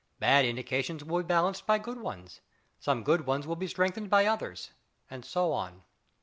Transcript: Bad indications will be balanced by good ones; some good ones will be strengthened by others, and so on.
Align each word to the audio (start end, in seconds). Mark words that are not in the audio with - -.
Bad 0.17 0.45
indications 0.45 1.03
will 1.03 1.21
be 1.21 1.27
balanced 1.27 1.67
by 1.67 1.77
good 1.77 1.99
ones; 1.99 2.41
some 2.79 3.03
good 3.03 3.27
ones 3.27 3.45
will 3.45 3.55
be 3.55 3.67
strengthened 3.67 4.09
by 4.09 4.25
others, 4.25 4.71
and 5.11 5.23
so 5.23 5.51
on. 5.51 5.83